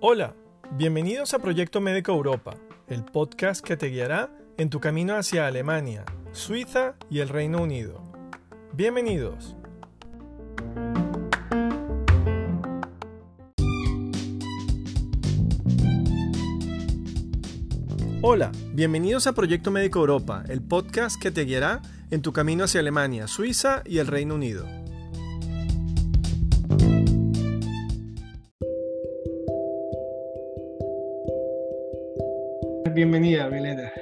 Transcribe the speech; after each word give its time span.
Hola, 0.00 0.34
bienvenidos 0.72 1.34
a 1.34 1.40
Proyecto 1.40 1.82
Médico 1.82 2.12
Europa, 2.12 2.56
el 2.88 3.04
podcast 3.04 3.62
que 3.62 3.76
te 3.76 3.88
guiará 3.88 4.30
en 4.56 4.70
tu 4.70 4.80
camino 4.80 5.16
hacia 5.16 5.46
Alemania, 5.46 6.06
Suiza 6.32 6.94
y 7.10 7.20
el 7.20 7.28
Reino 7.28 7.62
Unido. 7.62 8.02
Bienvenidos. 8.72 9.56
Hola, 18.26 18.52
bienvenidos 18.72 19.26
a 19.26 19.34
Proyecto 19.34 19.70
Médico 19.70 19.98
Europa, 19.98 20.44
el 20.48 20.62
podcast 20.62 21.20
que 21.20 21.30
te 21.30 21.42
guiará 21.42 21.82
en 22.10 22.22
tu 22.22 22.32
camino 22.32 22.64
hacia 22.64 22.80
Alemania, 22.80 23.26
Suiza 23.26 23.82
y 23.84 23.98
el 23.98 24.06
Reino 24.06 24.36
Unido. 24.36 24.64
Bienvenida, 32.94 33.50
Milena. 33.50 33.92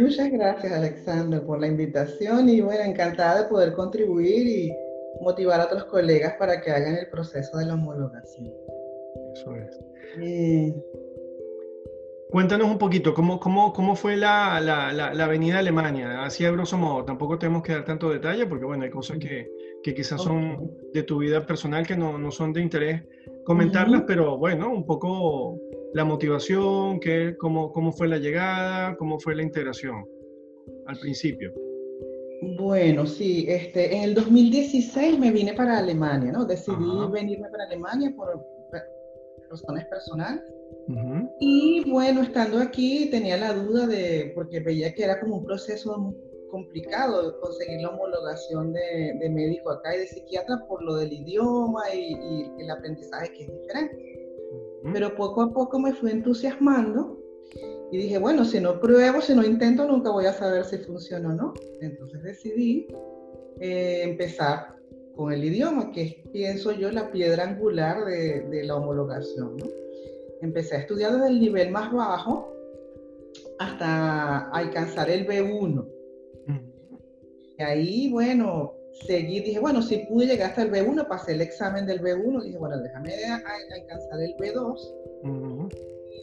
Muchas 0.00 0.30
gracias, 0.30 0.72
Alexander, 0.72 1.42
por 1.42 1.60
la 1.60 1.66
invitación 1.66 2.48
y 2.48 2.60
bueno, 2.60 2.84
encantada 2.84 3.42
de 3.42 3.48
poder 3.48 3.72
contribuir 3.72 4.46
y 4.46 4.76
motivar 5.20 5.60
a 5.60 5.64
otros 5.64 5.86
colegas 5.86 6.34
para 6.38 6.60
que 6.60 6.70
hagan 6.70 6.94
el 6.94 7.10
proceso 7.10 7.58
de 7.58 7.66
la 7.66 7.74
homologación. 7.74 8.54
Eso 9.34 9.56
es. 9.56 9.76
Cuéntanos 12.30 12.68
un 12.68 12.78
poquito, 12.78 13.12
¿cómo, 13.12 13.40
cómo, 13.40 13.72
cómo 13.72 13.96
fue 13.96 14.16
la, 14.16 14.60
la, 14.60 14.92
la, 14.92 15.24
avenida 15.24 15.58
Alemania? 15.58 16.22
Así 16.22 16.44
a 16.44 16.52
grosso 16.52 16.78
modo, 16.78 17.04
tampoco 17.04 17.38
tenemos 17.38 17.62
que 17.62 17.72
dar 17.72 17.84
tanto 17.84 18.08
detalle 18.08 18.46
porque, 18.46 18.64
bueno, 18.64 18.84
hay 18.84 18.90
cosas 18.90 19.18
que, 19.18 19.50
que 19.82 19.94
quizás 19.94 20.22
son 20.22 20.70
de 20.92 21.02
tu 21.02 21.18
vida 21.18 21.44
personal 21.44 21.86
que 21.86 21.96
no, 21.96 22.18
no 22.18 22.30
son 22.30 22.52
de 22.52 22.60
interés 22.60 23.02
comentarlas, 23.44 24.04
pero 24.06 24.38
bueno, 24.38 24.72
un 24.72 24.86
poco 24.86 25.58
la 25.92 26.04
motivación, 26.04 27.00
qué, 27.00 27.34
cómo, 27.38 27.72
cómo 27.72 27.92
fue 27.92 28.06
la 28.06 28.18
llegada, 28.18 28.96
cómo 28.96 29.18
fue 29.18 29.34
la 29.34 29.42
integración 29.42 30.04
al 30.86 30.98
principio. 30.98 31.52
Bueno, 32.58 33.06
sí, 33.06 33.44
este, 33.48 33.96
en 33.96 34.04
el 34.04 34.14
2016 34.14 35.18
me 35.18 35.30
vine 35.30 35.52
para 35.54 35.78
Alemania, 35.78 36.32
¿no? 36.32 36.44
Decidí 36.44 36.76
venirme 37.12 37.48
para 37.50 37.64
Alemania 37.64 38.12
por 38.16 38.40
razones 39.50 39.86
personales. 39.86 40.42
Y 41.38 41.88
bueno, 41.90 42.22
estando 42.22 42.58
aquí 42.58 43.10
tenía 43.10 43.36
la 43.36 43.52
duda 43.52 43.86
de, 43.86 44.32
porque 44.34 44.60
veía 44.60 44.92
que 44.92 45.04
era 45.04 45.20
como 45.20 45.36
un 45.36 45.44
proceso 45.44 46.14
complicado 46.50 47.38
conseguir 47.40 47.80
la 47.80 47.90
homologación 47.90 48.72
de, 48.72 49.16
de 49.20 49.30
médico 49.30 49.70
acá 49.70 49.94
y 49.94 50.00
de 50.00 50.06
psiquiatra 50.08 50.64
por 50.66 50.82
lo 50.82 50.96
del 50.96 51.12
idioma 51.12 51.82
y, 51.94 52.12
y 52.12 52.62
el 52.62 52.70
aprendizaje 52.70 53.32
que 53.32 53.44
es 53.44 53.52
diferente. 53.52 54.20
Pero 54.92 55.14
poco 55.14 55.42
a 55.42 55.52
poco 55.52 55.78
me 55.78 55.92
fui 55.92 56.10
entusiasmando 56.10 57.20
y 57.92 57.98
dije, 57.98 58.18
bueno, 58.18 58.44
si 58.44 58.60
no 58.60 58.80
pruebo, 58.80 59.20
si 59.20 59.34
no 59.34 59.44
intento, 59.44 59.86
nunca 59.86 60.10
voy 60.10 60.26
a 60.26 60.32
saber 60.32 60.64
si 60.64 60.78
funciona 60.78 61.28
o 61.28 61.34
no. 61.34 61.54
Entonces 61.80 62.22
decidí 62.22 62.88
eh, 63.60 64.02
empezar 64.04 64.79
con 65.20 65.34
el 65.34 65.44
idioma, 65.44 65.92
que 65.92 66.02
es, 66.02 66.14
pienso 66.32 66.72
yo, 66.72 66.90
la 66.90 67.12
piedra 67.12 67.44
angular 67.44 68.06
de, 68.06 68.40
de 68.40 68.64
la 68.64 68.76
homologación. 68.76 69.54
¿no? 69.58 69.66
Empecé 70.40 70.76
a 70.76 70.78
estudiar 70.78 71.12
desde 71.12 71.28
el 71.28 71.40
nivel 71.40 71.70
más 71.70 71.92
bajo 71.92 72.50
hasta 73.58 74.48
alcanzar 74.48 75.10
el 75.10 75.26
B1. 75.26 75.86
Y 77.58 77.62
ahí, 77.62 78.10
bueno, 78.10 78.72
seguí, 79.06 79.40
dije, 79.40 79.60
bueno, 79.60 79.82
si 79.82 79.98
pude 80.06 80.24
llegar 80.24 80.48
hasta 80.48 80.62
el 80.62 80.72
B1, 80.72 81.06
pasé 81.06 81.32
el 81.32 81.42
examen 81.42 81.84
del 81.84 82.00
B1, 82.00 82.42
dije, 82.42 82.56
bueno, 82.56 82.78
déjame 82.78 83.12
alcanzar 83.26 84.22
el 84.22 84.34
B2. 84.36 85.74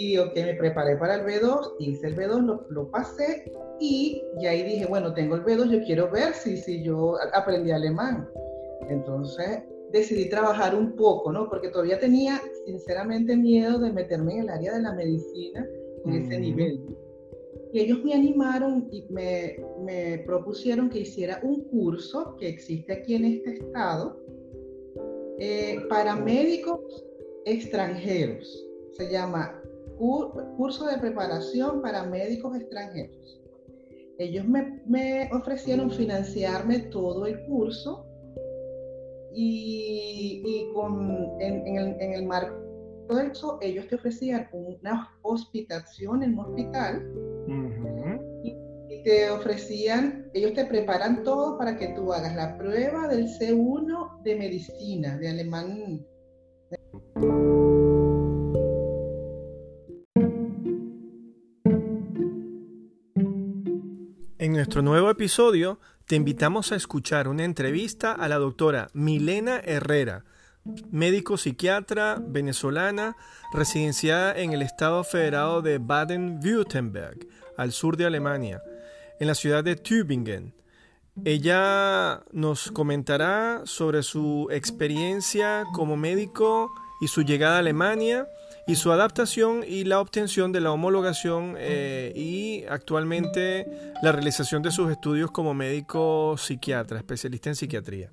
Y 0.00 0.18
ok, 0.18 0.34
me 0.34 0.54
preparé 0.54 0.96
para 0.96 1.14
el 1.14 1.26
B2, 1.26 1.76
hice 1.78 2.08
el 2.08 2.16
B2, 2.16 2.44
lo, 2.44 2.66
lo, 2.70 2.90
pasé 2.90 3.44
y, 3.78 4.20
y 4.40 4.46
ahí 4.46 4.64
dije, 4.64 4.86
bueno, 4.86 5.14
tengo 5.14 5.36
el 5.36 5.44
B2, 5.44 5.70
yo 5.70 5.84
quiero 5.84 6.10
ver 6.10 6.34
si, 6.34 6.56
si 6.56 6.82
yo 6.82 7.14
aprendí 7.32 7.70
alemán. 7.70 8.28
Entonces 8.90 9.62
decidí 9.92 10.28
trabajar 10.28 10.74
un 10.74 10.94
poco, 10.96 11.32
¿no? 11.32 11.48
Porque 11.48 11.68
todavía 11.68 11.98
tenía 11.98 12.40
sinceramente 12.66 13.36
miedo 13.36 13.78
de 13.78 13.92
meterme 13.92 14.34
en 14.34 14.40
el 14.40 14.48
área 14.48 14.74
de 14.74 14.82
la 14.82 14.92
medicina 14.92 15.66
en 16.04 16.14
ese 16.14 16.40
nivel. 16.40 16.96
Y 17.72 17.80
ellos 17.80 18.02
me 18.04 18.14
animaron 18.14 18.88
y 18.90 19.06
me, 19.10 19.56
me, 19.84 20.18
propusieron 20.26 20.90
que 20.90 21.00
hiciera 21.00 21.40
un 21.42 21.62
curso 21.64 22.36
que 22.36 22.48
existe 22.48 22.92
aquí 22.92 23.14
en 23.14 23.24
este 23.26 23.54
estado 23.58 24.18
eh, 25.38 25.80
para 25.88 26.16
médicos 26.16 26.80
extranjeros. 27.44 28.66
Se 28.92 29.10
llama 29.10 29.62
Curso 30.56 30.86
de 30.86 30.98
Preparación 30.98 31.80
para 31.80 32.04
Médicos 32.04 32.56
Extranjeros. 32.56 33.40
Ellos 34.18 34.46
me, 34.46 34.82
me 34.86 35.30
ofrecieron 35.32 35.90
financiarme 35.90 36.80
todo 36.80 37.26
el 37.26 37.40
curso 37.46 38.09
y, 39.34 40.42
y 40.44 40.72
con, 40.74 41.40
en, 41.40 41.66
en, 41.66 41.76
el, 41.76 42.00
en 42.00 42.12
el 42.14 42.26
marco 42.26 42.70
de 43.14 43.26
eso, 43.26 43.58
ellos 43.60 43.86
te 43.88 43.96
ofrecían 43.96 44.48
una 44.52 45.16
hospitación 45.22 46.22
en 46.22 46.38
un 46.38 46.46
hospital 46.46 47.10
y, 48.44 48.56
te 49.02 49.30
ofrecían, 49.30 50.30
ellos 50.34 50.52
te 50.52 50.66
preparan 50.66 51.24
todo 51.24 51.56
para 51.56 51.78
que 51.78 51.88
tú 51.88 52.12
hagas 52.12 52.36
la 52.36 52.58
prueba 52.58 53.08
del 53.08 53.28
C1 53.28 54.22
de 54.22 54.36
medicina, 54.36 55.16
de 55.16 55.28
alemán. 55.28 56.04
En 64.36 64.52
nuestro 64.52 64.82
nuevo 64.82 65.08
episodio 65.08 65.78
te 66.10 66.16
invitamos 66.16 66.72
a 66.72 66.74
escuchar 66.74 67.28
una 67.28 67.44
entrevista 67.44 68.10
a 68.10 68.26
la 68.26 68.38
doctora 68.38 68.88
Milena 68.94 69.60
Herrera, 69.60 70.24
médico 70.90 71.36
psiquiatra 71.36 72.20
venezolana 72.20 73.16
residenciada 73.52 74.36
en 74.36 74.52
el 74.52 74.62
estado 74.62 75.04
federado 75.04 75.62
de 75.62 75.78
Baden-Württemberg, 75.78 77.28
al 77.56 77.70
sur 77.70 77.96
de 77.96 78.06
Alemania, 78.06 78.60
en 79.20 79.28
la 79.28 79.36
ciudad 79.36 79.62
de 79.62 79.76
Tübingen. 79.76 80.52
Ella 81.24 82.24
nos 82.32 82.72
comentará 82.72 83.62
sobre 83.64 84.02
su 84.02 84.48
experiencia 84.50 85.64
como 85.72 85.96
médico 85.96 86.72
y 87.00 87.06
su 87.06 87.22
llegada 87.22 87.54
a 87.54 87.60
Alemania 87.60 88.26
y 88.66 88.76
su 88.76 88.92
adaptación 88.92 89.64
y 89.66 89.84
la 89.84 90.00
obtención 90.00 90.52
de 90.52 90.60
la 90.60 90.72
homologación 90.72 91.54
eh, 91.58 92.12
y 92.14 92.64
actualmente 92.68 93.66
la 94.02 94.12
realización 94.12 94.62
de 94.62 94.70
sus 94.70 94.90
estudios 94.90 95.30
como 95.30 95.54
médico 95.54 96.36
psiquiatra, 96.38 96.98
especialista 96.98 97.48
en 97.50 97.56
psiquiatría. 97.56 98.10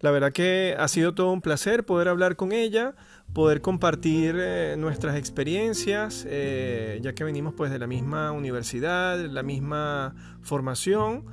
La 0.00 0.10
verdad 0.10 0.32
que 0.32 0.76
ha 0.78 0.88
sido 0.88 1.14
todo 1.14 1.32
un 1.32 1.40
placer 1.40 1.86
poder 1.86 2.08
hablar 2.08 2.36
con 2.36 2.52
ella, 2.52 2.94
poder 3.32 3.62
compartir 3.62 4.36
eh, 4.38 4.76
nuestras 4.78 5.16
experiencias, 5.16 6.26
eh, 6.28 7.00
ya 7.02 7.14
que 7.14 7.24
venimos 7.24 7.54
pues 7.54 7.70
de 7.70 7.78
la 7.78 7.86
misma 7.86 8.30
universidad, 8.32 9.18
la 9.26 9.42
misma 9.42 10.14
formación 10.42 11.24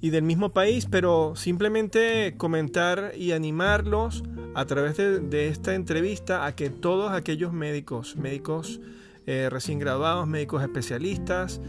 y 0.00 0.10
del 0.10 0.24
mismo 0.24 0.52
país, 0.52 0.86
pero 0.90 1.34
simplemente 1.36 2.34
comentar 2.36 3.12
y 3.16 3.32
animarlos 3.32 4.24
a 4.54 4.64
través 4.66 4.96
de, 4.96 5.48
esta 5.48 5.74
entrevista 5.74 6.44
a 6.44 6.56
que 6.56 6.70
todos 6.70 7.12
aquellos 7.12 7.52
médicos, 7.52 8.16
médicos 8.16 8.80
eh, 9.26 9.48
recién 9.50 9.78
graduados, 9.78 10.26
médicos 10.26 10.62
especialistas, 10.62 11.60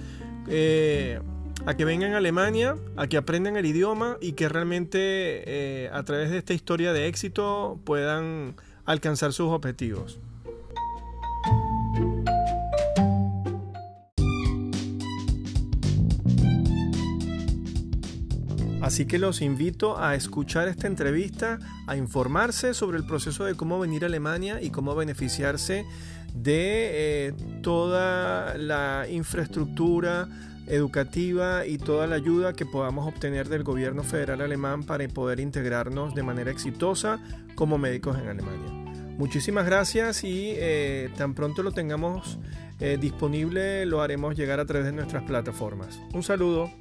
a 1.65 1.73
que 1.75 1.85
vengan 1.85 2.13
a 2.13 2.17
Alemania, 2.17 2.75
a 2.95 3.07
que 3.07 3.17
aprendan 3.17 3.57
el 3.57 3.65
idioma 3.65 4.17
y 4.21 4.33
que 4.33 4.49
realmente 4.49 4.97
eh, 4.99 5.89
a 5.91 6.03
través 6.03 6.29
de 6.29 6.37
esta 6.37 6.53
historia 6.53 6.93
de 6.93 7.07
éxito 7.07 7.79
puedan 7.83 8.55
alcanzar 8.85 9.33
sus 9.33 9.49
objetivos. 9.49 10.19
Así 18.81 19.05
que 19.05 19.19
los 19.19 19.41
invito 19.41 19.99
a 20.01 20.15
escuchar 20.15 20.67
esta 20.67 20.87
entrevista, 20.87 21.59
a 21.85 21.95
informarse 21.95 22.73
sobre 22.73 22.97
el 22.97 23.05
proceso 23.05 23.45
de 23.45 23.53
cómo 23.53 23.77
venir 23.77 24.03
a 24.03 24.07
Alemania 24.07 24.61
y 24.61 24.71
cómo 24.71 24.95
beneficiarse 24.95 25.85
de 26.33 27.27
eh, 27.27 27.33
toda 27.61 28.57
la 28.57 29.05
infraestructura, 29.07 30.27
educativa 30.69 31.65
y 31.65 31.77
toda 31.77 32.07
la 32.07 32.15
ayuda 32.15 32.53
que 32.53 32.65
podamos 32.65 33.07
obtener 33.07 33.49
del 33.49 33.63
gobierno 33.63 34.03
federal 34.03 34.41
alemán 34.41 34.83
para 34.83 35.07
poder 35.07 35.39
integrarnos 35.39 36.15
de 36.15 36.23
manera 36.23 36.51
exitosa 36.51 37.19
como 37.55 37.77
médicos 37.77 38.17
en 38.17 38.27
Alemania. 38.27 38.71
Muchísimas 39.17 39.65
gracias 39.65 40.23
y 40.23 40.53
eh, 40.55 41.09
tan 41.17 41.33
pronto 41.33 41.61
lo 41.63 41.71
tengamos 41.71 42.39
eh, 42.79 42.97
disponible 42.99 43.85
lo 43.85 44.01
haremos 44.01 44.35
llegar 44.35 44.61
a 44.61 44.65
través 44.65 44.85
de 44.85 44.93
nuestras 44.93 45.23
plataformas. 45.23 45.99
Un 46.13 46.23
saludo. 46.23 46.71